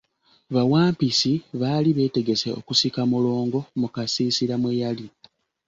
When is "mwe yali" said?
4.61-5.07